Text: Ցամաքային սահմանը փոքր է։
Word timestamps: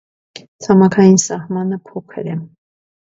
Ցամաքային 0.65 1.19
սահմանը 1.23 1.79
փոքր 1.91 2.31
է։ 2.37 2.39